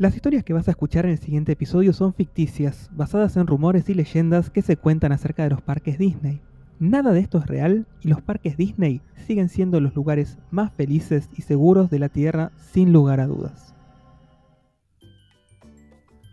[0.00, 3.86] Las historias que vas a escuchar en el siguiente episodio son ficticias, basadas en rumores
[3.90, 6.40] y leyendas que se cuentan acerca de los parques Disney.
[6.78, 11.28] Nada de esto es real y los parques Disney siguen siendo los lugares más felices
[11.36, 13.69] y seguros de la Tierra sin lugar a dudas.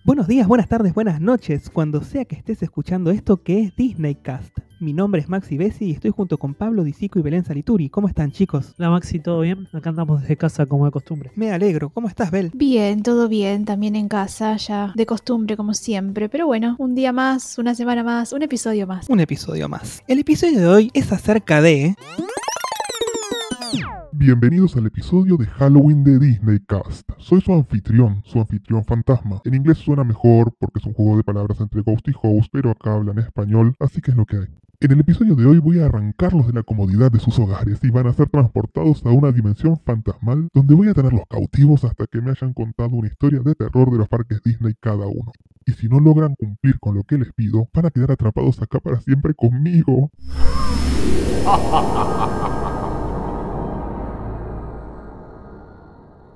[0.07, 4.15] Buenos días, buenas tardes, buenas noches, cuando sea que estés escuchando esto que es Disney
[4.15, 4.57] Cast.
[4.79, 7.89] Mi nombre es Maxi Bessi y estoy junto con Pablo Disico y Belén Salituri.
[7.89, 8.73] ¿Cómo están, chicos?
[8.77, 9.67] La Maxi, ¿todo bien?
[9.73, 11.33] Acá andamos desde casa como de costumbre.
[11.35, 11.89] Me alegro.
[11.89, 12.51] ¿Cómo estás, Bel?
[12.53, 16.29] Bien, todo bien, también en casa, ya de costumbre como siempre.
[16.29, 19.09] Pero bueno, un día más, una semana más, un episodio más.
[19.09, 20.03] Un episodio más.
[20.07, 21.95] El episodio de hoy es acerca de...
[24.19, 27.07] Bienvenidos al episodio de Halloween de Disney Cast.
[27.19, 29.41] Soy su anfitrión, su anfitrión fantasma.
[29.45, 32.71] En inglés suena mejor porque es un juego de palabras entre ghost y host, pero
[32.71, 34.47] acá hablan español, así que es lo que hay.
[34.79, 37.91] En el episodio de hoy voy a arrancarlos de la comodidad de sus hogares y
[37.91, 42.19] van a ser transportados a una dimensión fantasmal donde voy a tenerlos cautivos hasta que
[42.19, 45.31] me hayan contado una historia de terror de los parques Disney cada uno.
[45.63, 48.79] Y si no logran cumplir con lo que les pido, van a quedar atrapados acá
[48.79, 50.09] para siempre conmigo.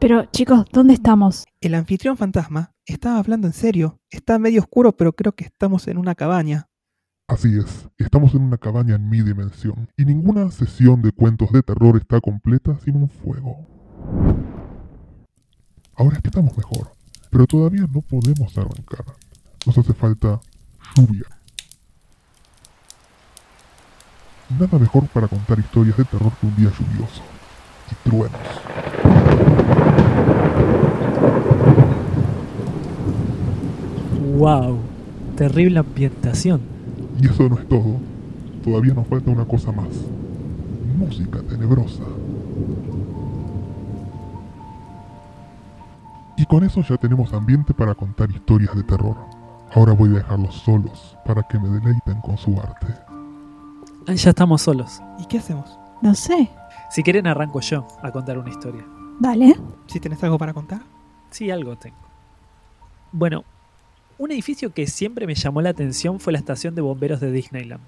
[0.01, 1.45] Pero chicos, ¿dónde estamos?
[1.61, 3.99] El anfitrión fantasma estaba hablando en serio.
[4.09, 6.69] Está medio oscuro, pero creo que estamos en una cabaña.
[7.27, 11.61] Así es, estamos en una cabaña en mi dimensión, y ninguna sesión de cuentos de
[11.61, 13.67] terror está completa sin un fuego.
[15.93, 16.93] Ahora es que estamos mejor,
[17.29, 19.05] pero todavía no podemos arrancar.
[19.67, 20.41] Nos hace falta
[20.95, 21.27] lluvia.
[24.59, 27.21] Nada mejor para contar historias de terror que un día lluvioso
[27.91, 28.90] y truenos.
[34.41, 34.79] ¡Wow!
[35.37, 36.61] Terrible ambientación.
[37.21, 37.97] Y eso no es todo.
[38.63, 39.89] Todavía nos falta una cosa más.
[40.97, 42.01] Música tenebrosa.
[46.37, 49.15] Y con eso ya tenemos ambiente para contar historias de terror.
[49.75, 52.87] Ahora voy a dejarlos solos para que me deleiten con su arte.
[54.07, 55.03] Ah, Ya estamos solos.
[55.19, 55.77] ¿Y qué hacemos?
[56.01, 56.49] No sé.
[56.89, 58.83] Si quieren arranco yo a contar una historia.
[59.19, 59.55] Dale.
[59.85, 60.81] ¿Si tenés algo para contar?
[61.29, 61.97] Sí, algo tengo.
[63.11, 63.43] Bueno,
[64.21, 67.81] un edificio que siempre me llamó la atención fue la estación de bomberos de Disneyland.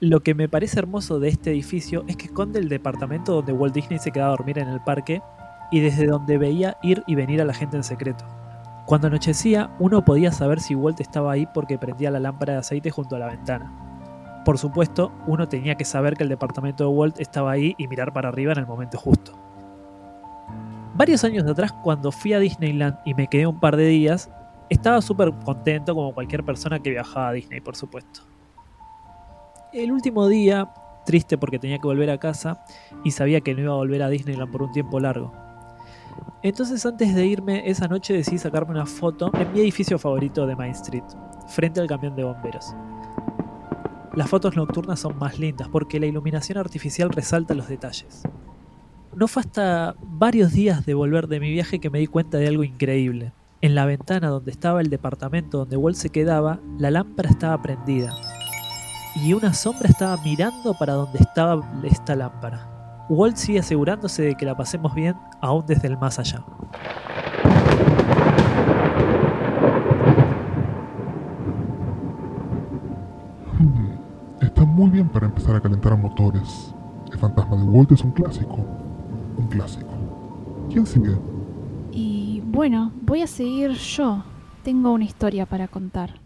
[0.00, 3.72] Lo que me parece hermoso de este edificio es que esconde el departamento donde Walt
[3.72, 5.22] Disney se quedaba a dormir en el parque
[5.70, 8.24] y desde donde veía ir y venir a la gente en secreto.
[8.86, 12.90] Cuando anochecía, uno podía saber si Walt estaba ahí porque prendía la lámpara de aceite
[12.90, 14.42] junto a la ventana.
[14.44, 18.12] Por supuesto, uno tenía que saber que el departamento de Walt estaba ahí y mirar
[18.12, 19.38] para arriba en el momento justo.
[20.96, 24.30] Varios años atrás, cuando fui a Disneyland y me quedé un par de días,
[24.68, 28.20] estaba súper contento como cualquier persona que viajaba a Disney, por supuesto.
[29.72, 30.72] El último día,
[31.04, 32.64] triste porque tenía que volver a casa
[33.02, 35.32] y sabía que no iba a volver a Disneyland por un tiempo largo.
[36.42, 40.54] Entonces antes de irme esa noche decidí sacarme una foto en mi edificio favorito de
[40.54, 41.04] Main Street,
[41.48, 42.74] frente al camión de bomberos.
[44.14, 48.22] Las fotos nocturnas son más lindas porque la iluminación artificial resalta los detalles.
[49.16, 52.46] No fue hasta varios días de volver de mi viaje que me di cuenta de
[52.46, 53.32] algo increíble.
[53.64, 58.14] En la ventana donde estaba el departamento donde Walt se quedaba, la lámpara estaba prendida.
[59.16, 63.06] Y una sombra estaba mirando para donde estaba esta lámpara.
[63.08, 66.44] Walt sigue asegurándose de que la pasemos bien aún desde el más allá.
[74.42, 76.74] Está muy bien para empezar a calentar motores.
[77.10, 78.58] El fantasma de Walt es un clásico.
[79.38, 79.88] Un clásico.
[80.68, 81.16] ¿Quién sigue?
[82.54, 84.22] Bueno, voy a seguir yo.
[84.62, 86.20] Tengo una historia para contar.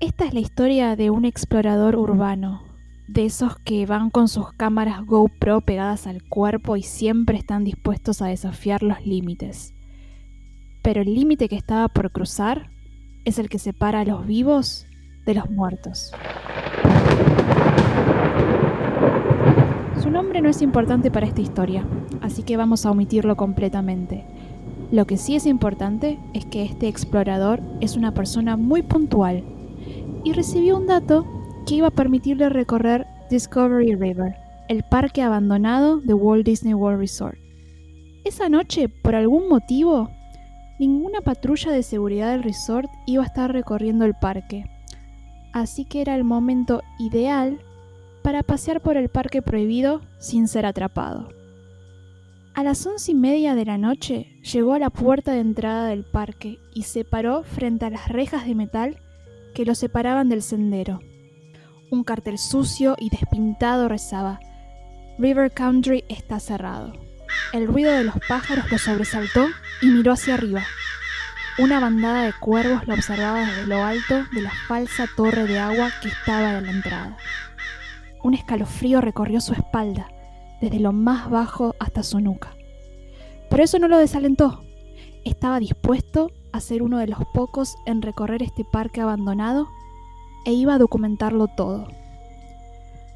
[0.00, 2.62] Esta es la historia de un explorador urbano,
[3.06, 8.22] de esos que van con sus cámaras GoPro pegadas al cuerpo y siempre están dispuestos
[8.22, 9.72] a desafiar los límites.
[10.82, 12.70] Pero el límite que estaba por cruzar
[13.24, 14.84] es el que separa a los vivos
[15.26, 16.10] de los muertos.
[20.02, 21.86] Su nombre no es importante para esta historia,
[22.20, 24.26] así que vamos a omitirlo completamente.
[24.94, 29.42] Lo que sí es importante es que este explorador es una persona muy puntual
[30.22, 31.26] y recibió un dato
[31.66, 34.36] que iba a permitirle recorrer Discovery River,
[34.68, 37.36] el parque abandonado de Walt Disney World Resort.
[38.24, 40.10] Esa noche, por algún motivo,
[40.78, 44.70] ninguna patrulla de seguridad del resort iba a estar recorriendo el parque,
[45.52, 47.58] así que era el momento ideal
[48.22, 51.30] para pasear por el parque prohibido sin ser atrapado.
[52.54, 56.04] A las once y media de la noche llegó a la puerta de entrada del
[56.04, 58.96] parque y se paró frente a las rejas de metal
[59.56, 61.00] que lo separaban del sendero.
[61.90, 64.38] Un cartel sucio y despintado rezaba:
[65.18, 66.92] River Country está cerrado.
[67.52, 69.48] El ruido de los pájaros lo sobresaltó
[69.82, 70.62] y miró hacia arriba.
[71.58, 75.90] una bandada de cuervos lo observaba desde lo alto de la falsa torre de agua
[76.00, 77.16] que estaba en la entrada.
[78.22, 80.08] Un escalofrío recorrió su espalda,
[80.64, 82.56] desde lo más bajo hasta su nuca.
[83.50, 84.64] Pero eso no lo desalentó.
[85.22, 89.68] Estaba dispuesto a ser uno de los pocos en recorrer este parque abandonado
[90.46, 91.88] e iba a documentarlo todo.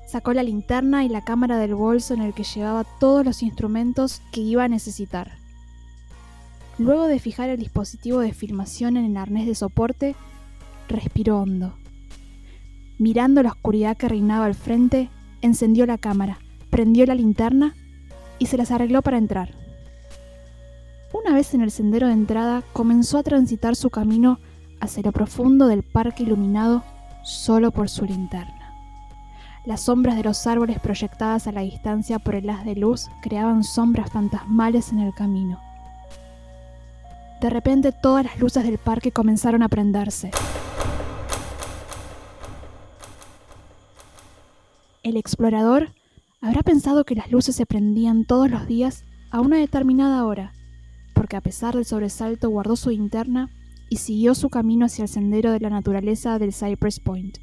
[0.06, 4.20] Sacó la linterna y la cámara del bolso en el que llevaba todos los instrumentos
[4.30, 5.38] que iba a necesitar.
[6.78, 10.16] Luego de fijar el dispositivo de filmación en el arnés de soporte,
[10.86, 11.74] respiró hondo.
[12.98, 15.08] Mirando la oscuridad que reinaba al frente,
[15.40, 16.38] encendió la cámara,
[16.70, 17.74] prendió la linterna
[18.38, 19.50] y se las arregló para entrar.
[21.12, 24.38] Una vez en el sendero de entrada, comenzó a transitar su camino
[24.80, 26.84] hacia lo profundo del parque iluminado
[27.24, 28.74] solo por su linterna.
[29.64, 33.64] Las sombras de los árboles proyectadas a la distancia por el haz de luz creaban
[33.64, 35.60] sombras fantasmales en el camino.
[37.40, 40.30] De repente todas las luces del parque comenzaron a prenderse.
[45.02, 45.90] El explorador
[46.40, 50.52] habrá pensado que las luces se prendían todos los días a una determinada hora,
[51.14, 53.50] porque a pesar del sobresalto guardó su linterna
[53.90, 57.38] y siguió su camino hacia el sendero de la naturaleza del Cypress Point.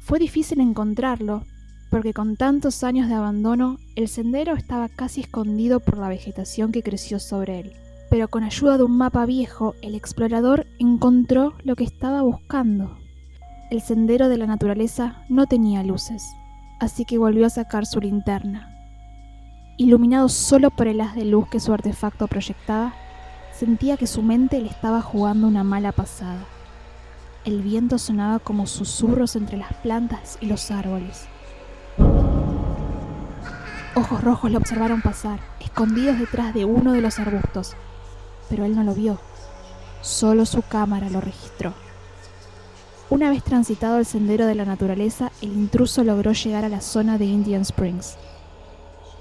[0.00, 1.44] Fue difícil encontrarlo,
[1.90, 6.82] porque con tantos años de abandono, el sendero estaba casi escondido por la vegetación que
[6.82, 7.72] creció sobre él
[8.10, 12.98] pero con ayuda de un mapa viejo, el explorador encontró lo que estaba buscando.
[13.70, 16.24] El sendero de la naturaleza no tenía luces,
[16.80, 18.74] así que volvió a sacar su linterna.
[19.76, 22.94] Iluminado solo por el haz de luz que su artefacto proyectaba,
[23.52, 26.44] sentía que su mente le estaba jugando una mala pasada.
[27.44, 31.26] El viento sonaba como susurros entre las plantas y los árboles.
[33.94, 37.76] Ojos rojos lo observaron pasar, escondidos detrás de uno de los arbustos,
[38.48, 39.20] pero él no lo vio.
[40.00, 41.74] Solo su cámara lo registró.
[43.10, 47.18] Una vez transitado el sendero de la naturaleza, el intruso logró llegar a la zona
[47.18, 48.16] de Indian Springs.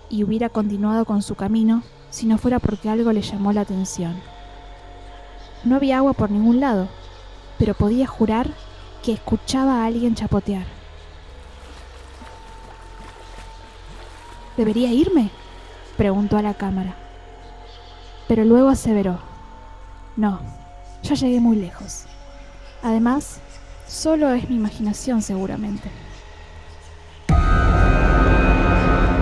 [0.10, 4.16] Y hubiera continuado con su camino si no fuera porque algo le llamó la atención.
[5.64, 6.88] No había agua por ningún lado,
[7.58, 8.48] pero podía jurar
[9.04, 10.66] que escuchaba a alguien chapotear.
[14.56, 15.30] ¿Debería irme?
[15.98, 16.96] preguntó a la cámara
[18.30, 19.18] pero luego aseveró,
[20.16, 20.40] no,
[21.02, 22.06] ya llegué muy lejos.
[22.84, 23.40] Además,
[23.90, 25.90] solo es mi imaginación seguramente.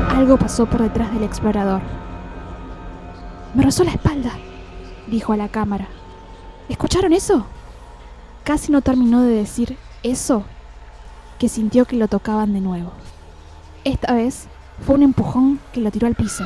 [0.09, 1.81] Algo pasó por detrás del explorador.
[3.53, 4.31] Me rozó la espalda,
[5.07, 5.87] dijo a la cámara.
[6.69, 7.45] ¿Escucharon eso?
[8.43, 10.43] Casi no terminó de decir eso
[11.39, 12.91] que sintió que lo tocaban de nuevo.
[13.83, 14.47] Esta vez
[14.85, 16.43] fue un empujón que lo tiró al piso.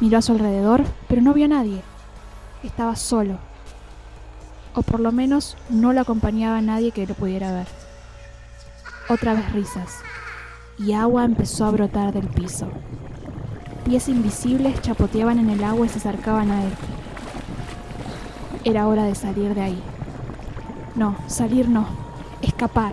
[0.00, 1.82] Miró a su alrededor, pero no vio a nadie.
[2.62, 3.38] Estaba solo.
[4.78, 7.66] O por lo menos no lo acompañaba nadie que lo pudiera ver.
[9.08, 9.96] Otra vez risas.
[10.78, 12.68] Y agua empezó a brotar del piso.
[13.84, 16.70] Pies invisibles chapoteaban en el agua y se acercaban a él.
[18.62, 19.82] Era hora de salir de ahí.
[20.94, 21.84] No, salir no.
[22.40, 22.92] Escapar.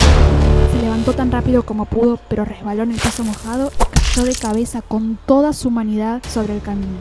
[0.71, 3.71] Se levantó tan rápido como pudo, pero resbaló en el piso mojado
[4.15, 6.97] de cabeza con toda su humanidad sobre el camino.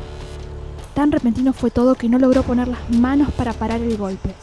[0.92, 4.34] Tan repentino fue todo que no logró poner las manos para parar el golpe.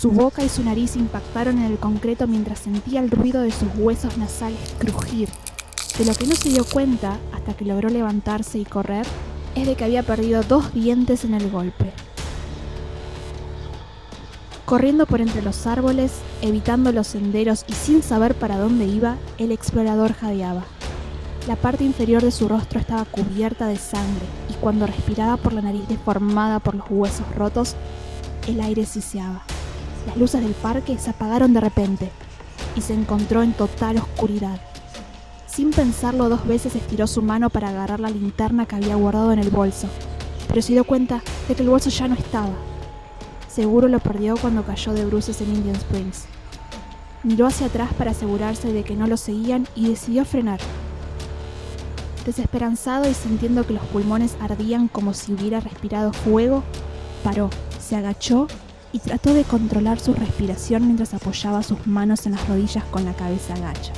[0.00, 3.68] Su boca y su nariz impactaron en el concreto mientras sentía el ruido de sus
[3.76, 5.28] huesos nasales crujir.
[5.98, 9.04] De lo que no se dio cuenta hasta que logró levantarse y correr
[9.56, 11.92] es de que había perdido dos dientes en el golpe.
[14.66, 16.12] Corriendo por entre los árboles,
[16.42, 20.62] evitando los senderos y sin saber para dónde iba, el explorador jadeaba.
[21.48, 25.62] La parte inferior de su rostro estaba cubierta de sangre y cuando respiraba por la
[25.62, 27.74] nariz deformada por los huesos rotos,
[28.46, 29.42] el aire siseaba.
[30.08, 32.10] Las luces del parque se apagaron de repente
[32.74, 34.58] y se encontró en total oscuridad.
[35.46, 39.38] Sin pensarlo dos veces estiró su mano para agarrar la linterna que había guardado en
[39.38, 39.86] el bolso,
[40.48, 42.54] pero se dio cuenta de que el bolso ya no estaba.
[43.48, 46.24] Seguro lo perdió cuando cayó de bruces en Indian Springs.
[47.22, 50.60] Miró hacia atrás para asegurarse de que no lo seguían y decidió frenar.
[52.24, 56.62] Desesperanzado y sintiendo que los pulmones ardían como si hubiera respirado fuego,
[57.22, 58.46] paró, se agachó
[58.92, 63.14] y trató de controlar su respiración mientras apoyaba sus manos en las rodillas con la
[63.14, 63.92] cabeza agacha.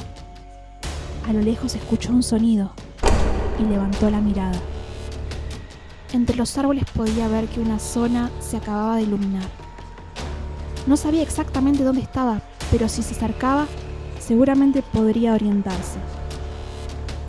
[1.29, 2.73] A lo lejos escuchó un sonido
[3.59, 4.59] y levantó la mirada.
[6.13, 9.49] Entre los árboles podía ver que una zona se acababa de iluminar.
[10.87, 13.67] No sabía exactamente dónde estaba, pero si se acercaba,
[14.19, 15.99] seguramente podría orientarse.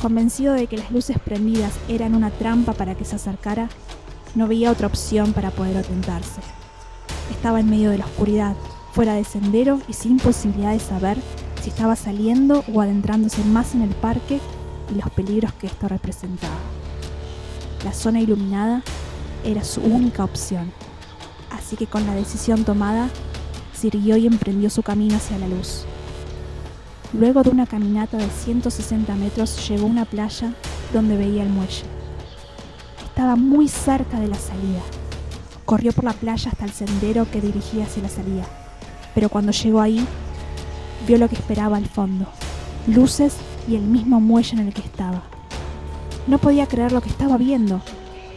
[0.01, 3.70] Convencido de que las luces prendidas eran una trampa para que se acercara,
[4.34, 6.41] no veía otra opción para poder atentarse.
[7.31, 8.55] Estaba en medio de la oscuridad,
[8.91, 11.17] fuera de sendero y sin posibilidad de saber
[11.63, 14.39] si estaba saliendo o adentrándose más en el parque
[14.91, 16.53] y los peligros que esto representaba.
[17.83, 18.83] La zona iluminada
[19.43, 20.71] era su única opción,
[21.51, 23.09] así que con la decisión tomada,
[23.73, 25.85] siguió y emprendió su camino hacia la luz.
[27.13, 30.53] Luego de una caminata de 160 metros llegó a una playa
[30.93, 31.83] donde veía el muelle.
[33.03, 34.81] Estaba muy cerca de la salida.
[35.71, 38.43] Corrió por la playa hasta el sendero que dirigía hacia la salida,
[39.15, 40.05] pero cuando llegó ahí,
[41.07, 42.25] vio lo que esperaba al fondo,
[42.87, 43.37] luces
[43.69, 45.23] y el mismo muelle en el que estaba.
[46.27, 47.81] No podía creer lo que estaba viendo.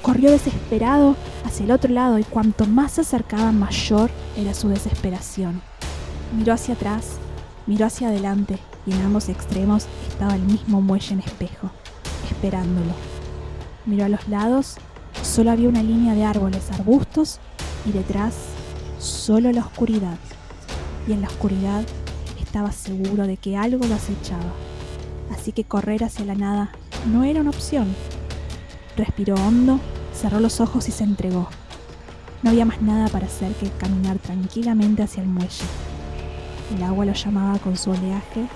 [0.00, 5.60] Corrió desesperado hacia el otro lado y cuanto más se acercaba mayor era su desesperación.
[6.38, 7.18] Miró hacia atrás
[7.66, 11.72] Miró hacia adelante y en ambos extremos estaba el mismo muelle en espejo,
[12.30, 12.92] esperándolo.
[13.86, 14.76] Miró a los lados,
[15.34, 17.40] solo había una línea de árboles, arbustos
[17.84, 18.34] y detrás
[19.00, 20.16] solo la oscuridad.
[21.08, 21.84] Y en la oscuridad
[22.40, 24.52] estaba seguro de que algo lo acechaba.
[25.32, 26.70] Así que correr hacia la nada
[27.12, 27.96] no era una opción.
[28.96, 29.80] Respiró hondo,
[30.14, 31.48] cerró los ojos y se entregó.
[32.44, 35.64] No había más nada para hacer que caminar tranquilamente hacia el muelle.
[36.76, 38.46] El agua lo llamaba con su oleaje.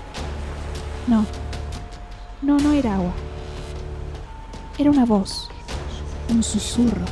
[1.07, 1.25] No,
[2.41, 3.11] no, no era agua.
[4.77, 5.49] Era una voz,
[6.29, 7.05] un susurro.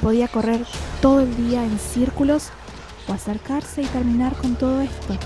[0.00, 0.64] Podía correr
[1.02, 2.48] todo el día en círculos
[3.08, 5.16] o acercarse y terminar con todo esto.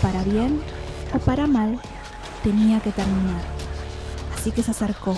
[0.00, 0.60] Para bien
[1.14, 1.80] o para mal,
[2.42, 3.42] tenía que terminar.
[4.36, 5.16] Así que se acercó.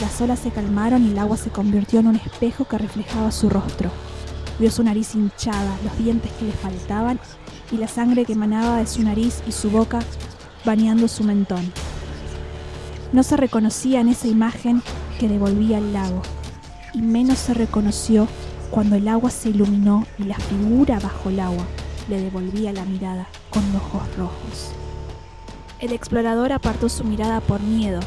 [0.00, 3.48] Las olas se calmaron y el agua se convirtió en un espejo que reflejaba su
[3.48, 3.90] rostro.
[4.58, 7.18] Vio su nariz hinchada, los dientes que le faltaban
[7.72, 10.00] y la sangre que emanaba de su nariz y su boca
[10.64, 11.72] bañando su mentón.
[13.12, 14.82] No se reconocía en esa imagen
[15.18, 16.22] que devolvía el lago,
[16.94, 18.28] y menos se reconoció
[18.70, 21.64] cuando el agua se iluminó y la figura bajo el agua
[22.08, 24.70] le devolvía la mirada con ojos rojos.
[25.80, 28.00] El explorador apartó su mirada por miedo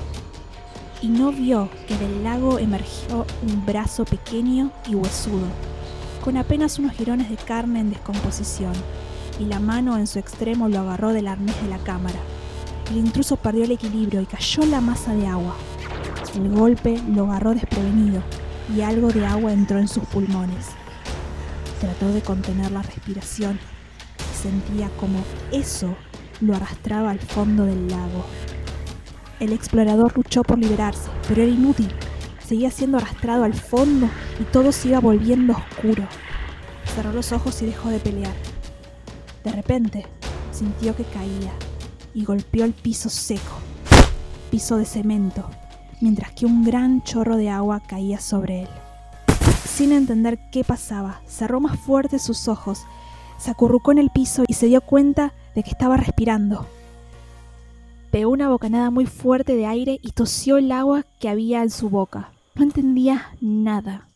[1.02, 5.48] y no vio que del lago emergió un brazo pequeño y huesudo
[6.22, 8.74] con apenas unos jirones de carne en descomposición,
[9.40, 12.20] y la mano en su extremo lo agarró del arnés de la cámara.
[12.92, 15.56] El intruso perdió el equilibrio y cayó la masa de agua.
[16.36, 18.22] El golpe lo agarró desprevenido
[18.76, 20.68] y algo de agua entró en sus pulmones.
[21.80, 23.60] Trató de contener la respiración
[24.20, 25.96] y sentía como eso
[26.40, 28.26] lo arrastraba al fondo del lago.
[29.40, 31.92] El explorador luchó por liberarse, pero era inútil
[32.52, 36.04] seguía siendo arrastrado al fondo y todo se iba volviendo oscuro.
[36.94, 38.34] Cerró los ojos y dejó de pelear.
[39.46, 40.06] De repente,
[40.52, 41.54] sintió que caía
[42.14, 43.58] y golpeó el piso seco,
[44.50, 45.50] piso de cemento,
[46.02, 48.70] mientras que un gran chorro de agua caía sobre él.
[49.66, 52.86] Sin entender qué pasaba, cerró más fuerte sus ojos,
[53.38, 56.68] se acurrucó en el piso y se dio cuenta de que estaba respirando.
[58.12, 61.90] Pegó una bocanada muy fuerte de aire y tosió el agua que había en su
[61.90, 62.34] boca.
[62.56, 64.10] No entendía nada.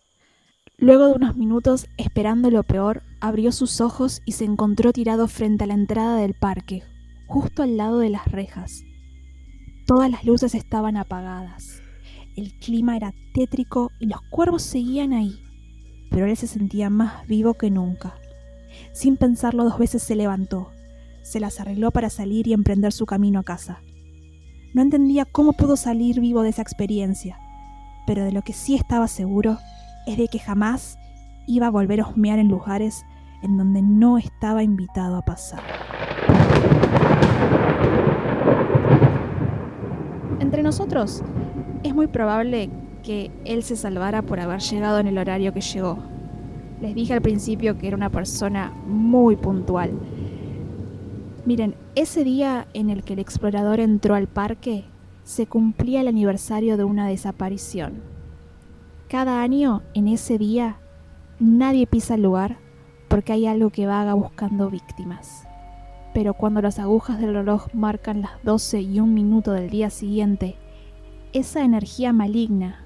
[0.77, 5.63] Luego de unos minutos, esperando lo peor, abrió sus ojos y se encontró tirado frente
[5.63, 6.83] a la entrada del parque,
[7.27, 8.83] justo al lado de las rejas.
[9.85, 11.81] Todas las luces estaban apagadas.
[12.35, 15.39] El clima era tétrico y los cuervos seguían ahí,
[16.09, 18.15] pero él se sentía más vivo que nunca.
[18.93, 20.71] Sin pensarlo dos veces se levantó,
[21.21, 23.79] se las arregló para salir y emprender su camino a casa.
[24.73, 27.37] No entendía cómo pudo salir vivo de esa experiencia,
[28.07, 29.59] pero de lo que sí estaba seguro
[30.07, 30.97] es de que jamás
[31.45, 33.05] iba a volver a husmear en lugares
[33.43, 35.61] en donde no estaba invitado a pasar.
[40.45, 41.23] Entre nosotros,
[41.81, 42.69] es muy probable
[43.01, 45.97] que él se salvara por haber llegado en el horario que llegó.
[46.83, 49.89] Les dije al principio que era una persona muy puntual.
[51.47, 54.85] Miren, ese día en el que el explorador entró al parque,
[55.23, 58.03] se cumplía el aniversario de una desaparición.
[59.07, 60.77] Cada año, en ese día,
[61.39, 62.57] nadie pisa el lugar
[63.07, 65.44] porque hay algo que vaga buscando víctimas.
[66.15, 70.55] Pero cuando las agujas del reloj marcan las 12 y un minuto del día siguiente,
[71.33, 72.85] esa energía maligna,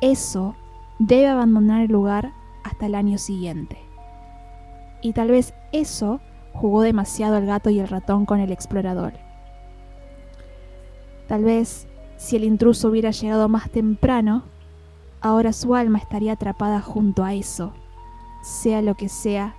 [0.00, 0.56] eso,
[0.98, 2.32] debe abandonar el lugar
[2.64, 3.78] hasta el año siguiente.
[5.02, 6.20] Y tal vez eso
[6.52, 9.12] jugó demasiado el gato y el ratón con el explorador.
[11.28, 14.42] Tal vez, si el intruso hubiera llegado más temprano,
[15.20, 17.72] ahora su alma estaría atrapada junto a eso,
[18.42, 19.54] sea lo que sea,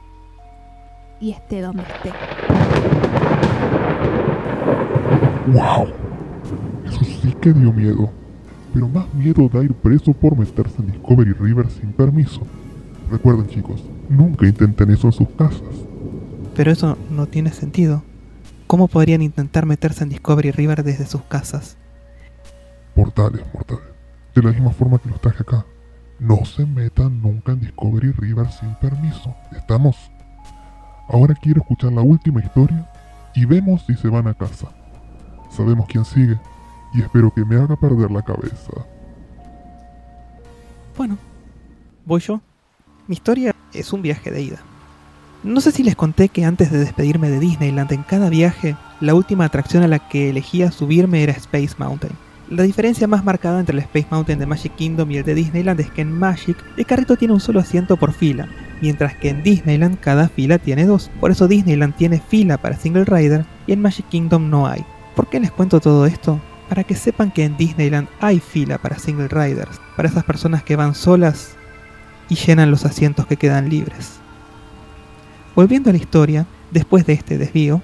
[1.21, 2.11] y esté donde esté.
[5.47, 5.87] ¡Wow!
[6.85, 8.09] Eso sí que dio miedo.
[8.73, 12.41] Pero más miedo da ir preso por meterse en Discovery River sin permiso.
[13.09, 15.61] Recuerden chicos, nunca intenten eso en sus casas.
[16.55, 18.03] Pero eso no tiene sentido.
[18.67, 21.77] ¿Cómo podrían intentar meterse en Discovery River desde sus casas?
[22.95, 23.83] Mortales, mortales.
[24.33, 25.65] De la misma forma que los traje acá.
[26.19, 29.35] No se metan nunca en Discovery River sin permiso.
[29.55, 29.95] ¿Estamos?
[31.07, 32.89] Ahora quiero escuchar la última historia
[33.35, 34.74] y vemos si se van a casa.
[35.55, 36.37] Sabemos quién sigue
[36.93, 38.71] y espero que me haga perder la cabeza.
[40.97, 41.17] Bueno,
[42.05, 42.41] voy yo.
[43.07, 44.57] Mi historia es un viaje de ida.
[45.43, 49.13] No sé si les conté que antes de despedirme de Disneyland en cada viaje, la
[49.13, 52.13] última atracción a la que elegía subirme era Space Mountain.
[52.49, 55.79] La diferencia más marcada entre el Space Mountain de Magic Kingdom y el de Disneyland
[55.79, 58.47] es que en Magic el carrito tiene un solo asiento por fila,
[58.81, 61.09] mientras que en Disneyland cada fila tiene dos.
[61.19, 64.85] Por eso Disneyland tiene fila para Single Rider y en Magic Kingdom no hay.
[65.15, 66.41] ¿Por qué les cuento todo esto?
[66.67, 70.75] Para que sepan que en Disneyland hay fila para Single Riders, para esas personas que
[70.75, 71.55] van solas
[72.27, 74.19] y llenan los asientos que quedan libres.
[75.55, 77.81] Volviendo a la historia, después de este desvío,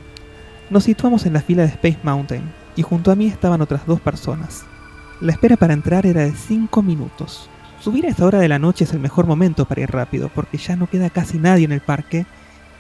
[0.70, 4.02] nos situamos en la fila de Space Mountain y junto a mí estaban otras dos
[4.02, 4.66] personas.
[5.22, 7.50] La espera para entrar era de 5 minutos.
[7.80, 10.58] Subir a esta hora de la noche es el mejor momento para ir rápido porque
[10.58, 12.26] ya no queda casi nadie en el parque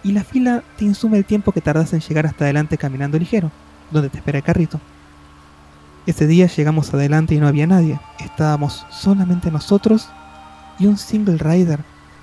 [0.03, 3.51] y la fila te insume el tiempo que tardas en llegar hasta adelante caminando ligero,
[3.91, 4.79] donde te espera el carrito.
[6.05, 7.99] Ese día llegamos adelante y no había nadie.
[8.19, 10.09] Estábamos solamente nosotros
[10.79, 11.79] y un single rider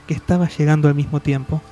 [0.07, 1.63] que estaba llegando al mismo tiempo.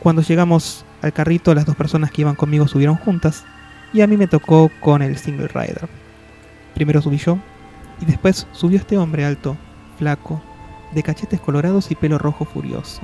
[0.00, 3.44] Cuando llegamos al carrito, las dos personas que iban conmigo subieron juntas
[3.92, 5.88] y a mí me tocó con el single rider.
[6.74, 7.38] Primero subí yo
[8.00, 9.56] y después subió este hombre alto,
[9.98, 10.40] flaco,
[10.94, 13.02] de cachetes colorados y pelo rojo furioso.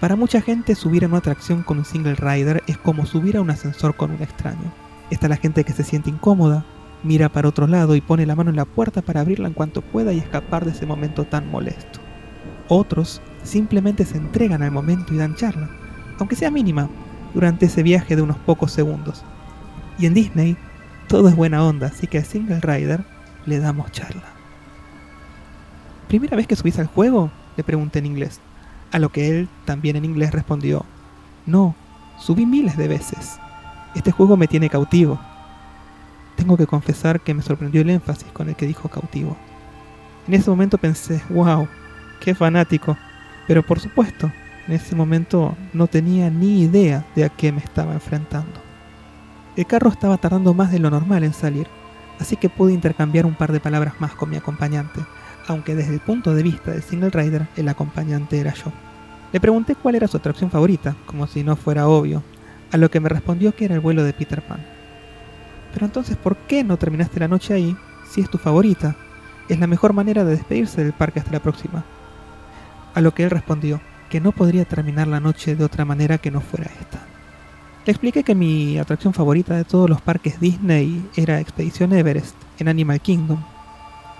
[0.00, 3.40] Para mucha gente subir a una atracción con un single rider es como subir a
[3.40, 4.83] un ascensor con un extraño.
[5.10, 6.64] Está la gente que se siente incómoda,
[7.02, 9.82] mira para otro lado y pone la mano en la puerta para abrirla en cuanto
[9.82, 12.00] pueda y escapar de ese momento tan molesto.
[12.68, 15.68] Otros simplemente se entregan al momento y dan charla,
[16.18, 16.88] aunque sea mínima,
[17.34, 19.24] durante ese viaje de unos pocos segundos.
[19.98, 20.56] Y en Disney,
[21.08, 23.04] todo es buena onda, así que al Single Rider
[23.44, 24.24] le damos charla.
[26.08, 27.30] ¿Primera vez que subís al juego?
[27.56, 28.40] Le pregunté en inglés,
[28.92, 30.84] a lo que él también en inglés respondió,
[31.46, 31.74] no,
[32.18, 33.38] subí miles de veces.
[33.94, 35.18] Este juego me tiene cautivo.
[36.36, 39.36] Tengo que confesar que me sorprendió el énfasis con el que dijo cautivo.
[40.26, 41.68] En ese momento pensé, wow,
[42.20, 42.96] qué fanático.
[43.46, 44.32] Pero por supuesto,
[44.66, 48.60] en ese momento no tenía ni idea de a qué me estaba enfrentando.
[49.56, 51.68] El carro estaba tardando más de lo normal en salir,
[52.18, 55.00] así que pude intercambiar un par de palabras más con mi acompañante,
[55.46, 58.72] aunque desde el punto de vista del single rider el acompañante era yo.
[59.32, 62.22] Le pregunté cuál era su atracción favorita, como si no fuera obvio,
[62.74, 64.58] a lo que me respondió que era el vuelo de Peter Pan.
[65.72, 67.76] Pero entonces, ¿por qué no terminaste la noche ahí
[68.10, 68.96] si es tu favorita?
[69.48, 71.84] Es la mejor manera de despedirse del parque hasta la próxima.
[72.92, 76.32] A lo que él respondió, que no podría terminar la noche de otra manera que
[76.32, 76.98] no fuera esta.
[77.86, 82.66] Le expliqué que mi atracción favorita de todos los parques Disney era Expedición Everest en
[82.66, 83.38] Animal Kingdom,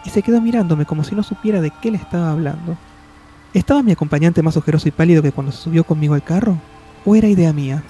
[0.04, 2.76] y se quedó mirándome como si no supiera de qué le estaba hablando.
[3.52, 6.56] ¿Estaba mi acompañante más ojeroso y pálido que cuando se subió conmigo al carro?
[7.04, 7.82] ¿O era idea mía?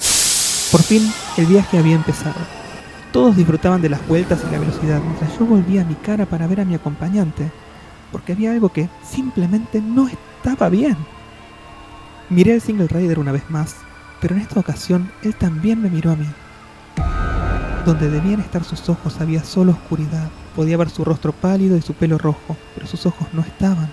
[0.75, 2.35] Por fin, el viaje había empezado.
[3.13, 6.61] Todos disfrutaban de las vueltas y la velocidad, mientras yo volvía mi cara para ver
[6.61, 7.53] a mi acompañante,
[8.11, 10.97] porque había algo que simplemente no estaba bien.
[12.29, 13.77] Miré al single rider una vez más,
[14.21, 16.27] pero en esta ocasión él también me miró a mí.
[17.87, 20.29] Donde debían estar sus ojos había solo oscuridad.
[20.57, 23.93] Podía ver su rostro pálido y su pelo rojo, pero sus ojos no estaban.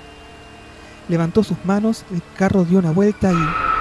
[1.10, 3.81] Levantó sus manos, el carro dio una vuelta y...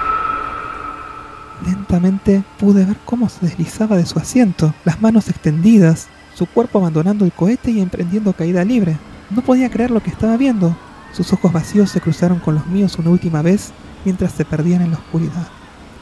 [1.65, 7.23] Lentamente pude ver cómo se deslizaba de su asiento, las manos extendidas, su cuerpo abandonando
[7.25, 8.97] el cohete y emprendiendo caída libre.
[9.29, 10.75] No podía creer lo que estaba viendo.
[11.13, 13.73] Sus ojos vacíos se cruzaron con los míos una última vez
[14.05, 15.47] mientras se perdían en la oscuridad.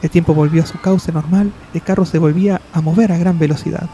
[0.02, 3.38] El tiempo volvió a su cauce normal, el carro se volvía a mover a gran
[3.38, 3.88] velocidad.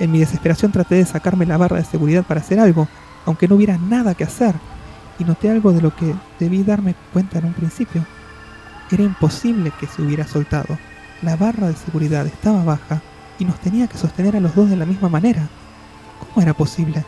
[0.00, 2.88] En mi desesperación traté de sacarme la barra de seguridad para hacer algo,
[3.24, 4.54] aunque no hubiera nada que hacer,
[5.20, 8.04] y noté algo de lo que debí darme cuenta en un principio.
[8.92, 10.78] Era imposible que se hubiera soltado.
[11.22, 13.00] La barra de seguridad estaba baja
[13.38, 15.48] y nos tenía que sostener a los dos de la misma manera.
[16.20, 17.02] ¿Cómo era posible?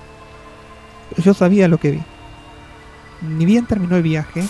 [1.19, 2.03] Yo sabía lo que vi.
[3.21, 4.43] Ni bien terminó el viaje,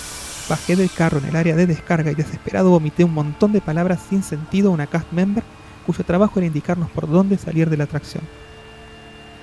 [0.49, 4.01] bajé del carro en el área de descarga y desesperado vomité un montón de palabras
[4.09, 5.43] sin sentido a una cast member
[5.87, 8.23] cuyo trabajo era indicarnos por dónde salir de la atracción.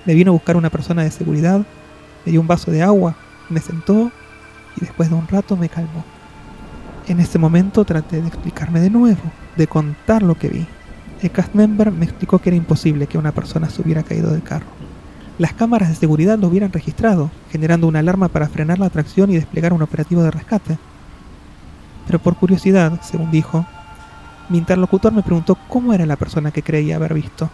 [0.06, 1.65] Me vino a buscar una persona de seguridad,
[2.25, 3.15] me dio un vaso de agua,
[3.49, 4.12] me sentó
[4.77, 6.06] y después de un rato me calmó.
[7.12, 9.19] En ese momento traté de explicarme de nuevo,
[9.58, 10.65] de contar lo que vi.
[11.21, 14.43] El cast member me explicó que era imposible que una persona se hubiera caído del
[14.43, 14.67] carro.
[15.38, 19.36] Las cámaras de seguridad lo hubieran registrado, generando una alarma para frenar la atracción y
[19.36, 20.78] desplegar un operativo de rescate.
[22.08, 23.65] Pero por curiosidad, según dijo,
[24.47, 27.50] mi interlocutor me preguntó cómo era la persona que creía haber visto.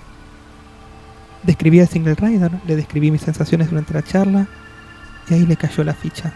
[1.41, 4.45] Describí al Single Rider, le describí mis sensaciones durante la charla
[5.27, 6.31] y ahí le cayó la ficha.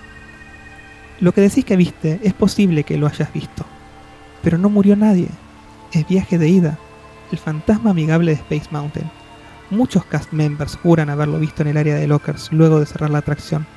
[1.21, 3.63] Lo que decís que viste es posible que lo hayas visto,
[4.41, 5.27] pero no murió nadie.
[5.93, 6.79] Es viaje de ida,
[7.31, 9.07] el fantasma amigable de Space Mountain.
[9.69, 13.19] Muchos cast members juran haberlo visto en el área de lockers luego de cerrar la
[13.19, 13.67] atracción.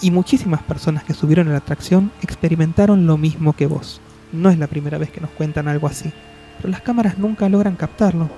[0.00, 4.00] Y muchísimas personas que subieron a la atracción experimentaron lo mismo que vos.
[4.32, 6.12] No es la primera vez que nos cuentan algo así,
[6.58, 8.30] pero las cámaras nunca logran captarlo.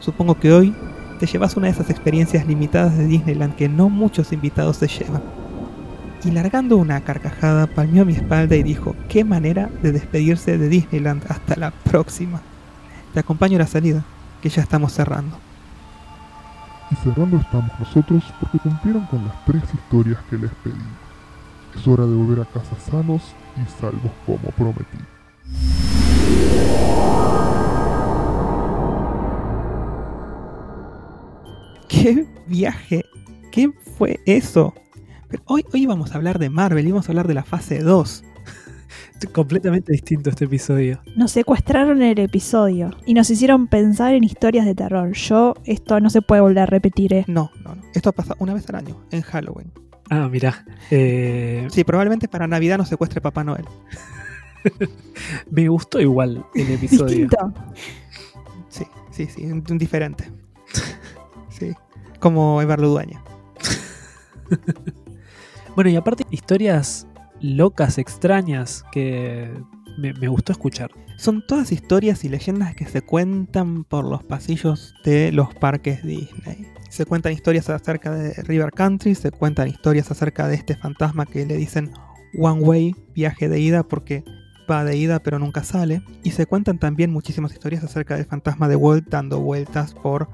[0.00, 0.74] Supongo que hoy
[1.20, 5.45] te llevas una de esas experiencias limitadas de Disneyland que no muchos invitados se llevan.
[6.24, 11.24] Y largando una carcajada, palmeó mi espalda y dijo, qué manera de despedirse de Disneyland
[11.28, 12.40] hasta la próxima.
[13.14, 14.04] Te acompaño a la salida,
[14.42, 15.38] que ya estamos cerrando.
[16.90, 20.74] Y cerrando estamos nosotros porque cumplieron con las tres historias que les pedí.
[21.76, 23.22] Es hora de volver a casa sanos
[23.56, 24.98] y salvos como prometí.
[31.88, 33.04] ¿Qué viaje?
[33.52, 34.74] ¿Qué fue eso?
[35.28, 37.80] Pero hoy, hoy vamos a hablar de Marvel y vamos a hablar de la fase
[37.80, 38.24] 2.
[39.32, 41.00] Completamente distinto este episodio.
[41.16, 45.12] Nos secuestraron el episodio y nos hicieron pensar en historias de terror.
[45.12, 47.24] Yo, esto no se puede volver a repetir, ¿eh?
[47.26, 47.82] No, no, no.
[47.94, 49.72] Esto pasa una vez al año, en Halloween.
[50.10, 50.64] Ah, mira.
[50.90, 53.64] Eh, Sí, probablemente para Navidad nos secuestre Papá Noel.
[55.50, 57.06] me gustó igual el episodio.
[57.26, 57.54] Distinto.
[58.68, 60.30] Sí, sí, sí, un, un diferente.
[61.48, 61.72] Sí,
[62.20, 63.22] como Evar Ludueña.
[65.76, 67.06] Bueno, y aparte, historias
[67.42, 69.52] locas, extrañas, que
[69.98, 70.90] me, gustó escuchar.
[71.18, 76.66] Son todas historias y leyendas que se cuentan por los pasillos de los parques Disney.
[76.88, 81.44] Se cuentan historias acerca de River Country, se cuentan historias acerca de este fantasma que
[81.44, 81.90] le dicen
[82.38, 84.24] One Way, viaje de ida, porque
[84.70, 86.00] va de ida pero nunca sale.
[86.22, 90.30] Y se cuentan también muchísimas historias acerca del fantasma de Walt dando vueltas por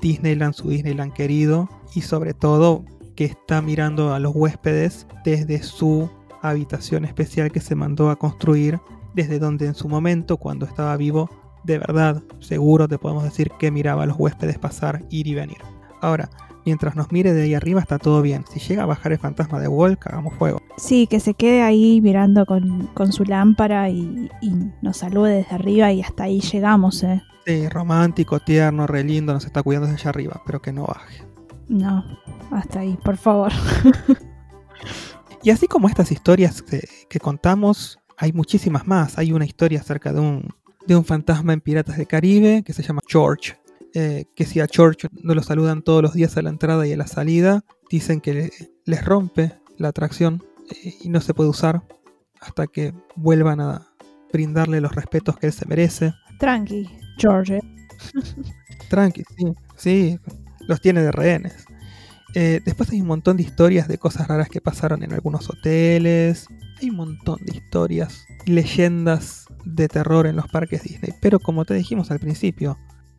[0.00, 2.84] Disneyland, su Disneyland querido, y sobre todo
[3.20, 6.08] que está mirando a los huéspedes desde su
[6.40, 8.80] habitación especial que se mandó a construir,
[9.12, 11.28] desde donde en su momento, cuando estaba vivo,
[11.64, 15.58] de verdad, seguro te podemos decir que miraba a los huéspedes pasar, ir y venir.
[16.00, 16.30] Ahora,
[16.64, 18.44] mientras nos mire de ahí arriba está todo bien.
[18.50, 20.58] Si llega a bajar el fantasma de Walt, hagamos fuego.
[20.78, 25.56] Sí, que se quede ahí mirando con, con su lámpara y, y nos salude desde
[25.56, 27.22] arriba y hasta ahí llegamos, ¿eh?
[27.44, 31.29] Sí, romántico, tierno, re lindo, nos está cuidando desde allá arriba, pero que no baje.
[31.70, 32.04] No,
[32.50, 33.52] hasta ahí, por favor.
[35.42, 39.16] Y así como estas historias que, que contamos, hay muchísimas más.
[39.16, 40.46] Hay una historia acerca de un,
[40.86, 43.56] de un fantasma en Piratas del Caribe que se llama George.
[43.94, 46.92] eh, que si a George no lo saludan todos los días a la entrada y
[46.92, 48.50] a la salida, dicen que le-
[48.84, 50.42] les rompe la atracción
[50.84, 51.82] eh, y no se puede usar
[52.42, 53.86] hasta que vuelvan a
[54.32, 56.12] brindarle los respetos que él se merece.
[56.38, 57.56] Tranqui, George.
[57.56, 57.62] ¿eh?
[58.90, 60.18] Tranqui, sí, sí,
[60.70, 61.66] los tiene de rehenes.
[62.34, 66.46] Eh, después hay un montón de historias de cosas raras que pasaron en algunos hoteles.
[66.80, 71.12] Hay un montón de historias, leyendas de terror en los parques Disney.
[71.20, 72.78] Pero como te dijimos al principio,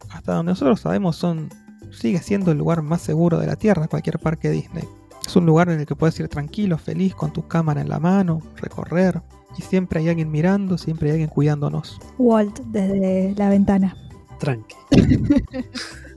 [0.10, 1.50] hasta donde nosotros sabemos son
[1.92, 4.86] sigue siendo el lugar más seguro de la Tierra, cualquier parque Disney.
[5.28, 8.00] Es un lugar en el que puedes ir tranquilo, feliz, con tu cámara en la
[8.00, 9.22] mano, recorrer.
[9.58, 12.00] Y siempre hay alguien mirando, siempre hay alguien cuidándonos.
[12.18, 13.96] Walt desde la ventana.
[14.40, 14.76] Tranqui.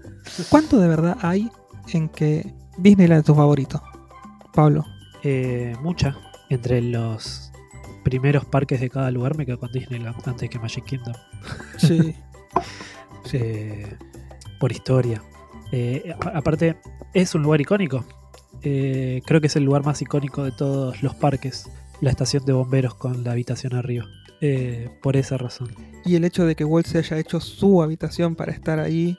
[0.49, 1.51] ¿Cuánto de verdad hay
[1.93, 3.83] en que Disneyland es tu favorito?
[4.53, 4.85] Pablo.
[5.23, 6.17] Eh, mucha.
[6.51, 7.53] Entre los
[8.05, 11.15] primeros parques de cada lugar me quedo con Disneyland antes que Magic Kingdom.
[11.79, 12.15] Sí.
[13.33, 13.97] Eh,
[14.61, 15.21] por historia.
[15.73, 16.77] Eh, aparte,
[17.15, 18.05] es un lugar icónico.
[18.63, 21.69] Eh, creo que es el lugar más icónico de todos los parques.
[22.01, 24.05] La estación de bomberos con la habitación arriba.
[25.03, 25.75] Por esa razón.
[26.05, 29.19] Y el hecho de que Walt se haya hecho su habitación para estar ahí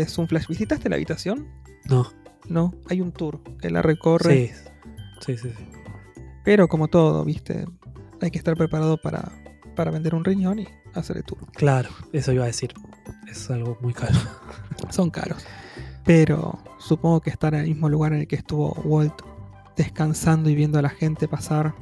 [0.00, 0.46] es un flash.
[0.48, 1.46] ¿Visitaste la habitación?
[1.88, 2.10] No.
[2.48, 4.48] No, hay un tour que la recorre.
[4.48, 4.54] Sí.
[5.20, 5.64] Sí, sí, sí.
[6.44, 7.64] Pero como todo, viste,
[8.20, 9.32] hay que estar preparado para,
[9.74, 11.38] para vender un riñón y hacer el tour.
[11.52, 12.74] Claro, eso iba a decir.
[13.30, 14.18] Es algo muy caro.
[14.90, 15.44] Son caros.
[16.04, 19.22] Pero supongo que estar en el mismo lugar en el que estuvo Walt
[19.76, 21.74] descansando y viendo a la gente pasar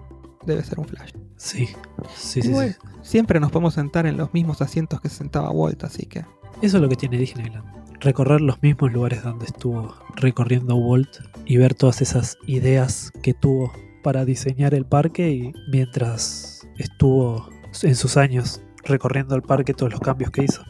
[0.47, 1.13] debe ser un flash.
[1.37, 1.67] Sí.
[1.67, 1.75] Sí,
[2.17, 2.49] sí, Y sí.
[2.51, 6.21] bueno, Siempre nos podemos sentar en los mismos asientos que se sentaba Walt, así que
[6.63, 7.82] Eso es lo que tiene Disneyland.
[8.03, 11.09] Recorrer los mismos lugares donde estuvo recorriendo Walt
[11.47, 17.49] y ver todas esas ideas que tuvo para diseñar el parque y mientras estuvo
[17.83, 20.63] en sus años recorriendo el parque todos los cambios que hizo.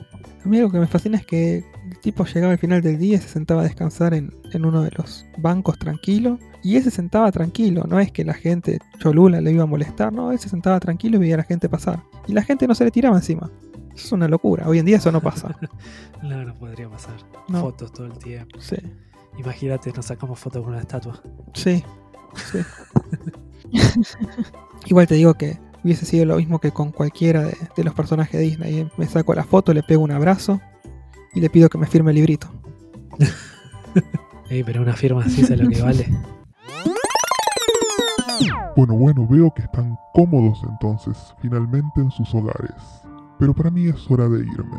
[0.45, 1.64] A mí algo que me fascina es que
[2.03, 4.90] tipo llegaba al final del día y se sentaba a descansar en, en uno de
[4.99, 6.38] los bancos tranquilo.
[6.62, 10.12] Y él se sentaba tranquilo, no es que la gente cholula le iba a molestar,
[10.12, 12.03] no, él se sentaba tranquilo y veía a la gente pasar.
[12.29, 13.51] Y la gente no se le tiraba encima.
[13.95, 15.57] Eso es una locura, hoy en día eso no pasa.
[16.23, 17.15] No, no podría pasar.
[17.49, 17.63] No.
[17.63, 18.61] Fotos todo el tiempo.
[18.61, 18.77] Sí,
[19.39, 21.21] Imagínate, nos sacamos fotos con una estatua.
[21.55, 21.83] sí,
[22.51, 22.59] sí.
[24.87, 28.39] Igual te digo que hubiese sido lo mismo que con cualquiera de, de los personajes
[28.39, 28.89] de Disney.
[28.97, 30.61] Me saco la foto, le pego un abrazo
[31.35, 32.49] y le pido que me firme el librito.
[34.51, 36.07] Ey, pero una firma así es lo que vale.
[38.77, 43.02] Bueno, bueno, veo que están cómodos entonces, finalmente en sus hogares.
[43.43, 44.79] Pero para mí es hora de irme.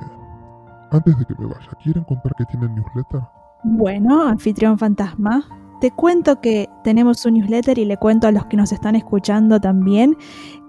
[0.90, 3.20] Antes de que me vaya, ¿quieren contar que tienen newsletter?
[3.66, 5.44] Bueno, anfitrión fantasma,
[5.82, 9.60] te cuento que tenemos un newsletter y le cuento a los que nos están escuchando
[9.60, 10.16] también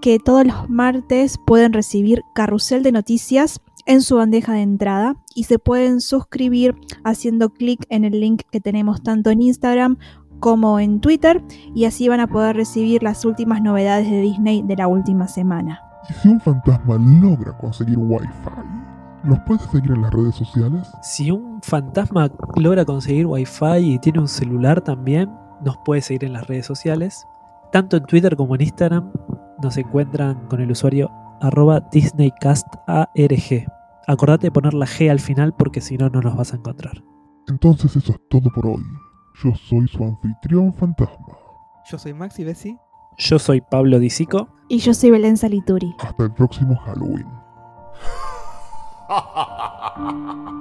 [0.01, 5.45] que todos los martes pueden recibir carrusel de noticias en su bandeja de entrada y
[5.45, 9.97] se pueden suscribir haciendo clic en el link que tenemos tanto en Instagram
[10.41, 11.41] como en Twitter
[11.73, 15.84] y así van a poder recibir las últimas novedades de Disney de la última semana.
[16.09, 18.85] Y si un fantasma logra conseguir Wi-Fi,
[19.23, 20.87] ¿los puede seguir en las redes sociales?
[21.01, 25.31] Si un fantasma logra conseguir wifi y tiene un celular también,
[25.63, 27.25] nos puede seguir en las redes sociales.
[27.71, 29.11] Tanto en Twitter como en Instagram
[29.61, 31.09] nos encuentran con el usuario
[31.41, 33.67] arroba DisneyCastARG.
[34.07, 37.03] Acordate de poner la G al final porque si no, no nos vas a encontrar.
[37.47, 38.83] Entonces eso es todo por hoy.
[39.43, 41.37] Yo soy su anfitrión fantasma.
[41.89, 42.77] Yo soy Maxi Bessi.
[43.17, 44.49] Yo soy Pablo Disico.
[44.67, 45.95] Y yo soy Belén Salituri.
[45.99, 47.27] Hasta el próximo Halloween.